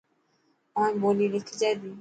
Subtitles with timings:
[0.75, 1.89] اوهائي ٻولي لکجي تي.